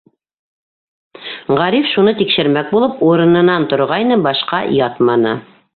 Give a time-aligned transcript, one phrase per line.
[1.59, 5.39] Ғариф шуны тикшермәк булып урынынан торғайны, башҡа ятманы.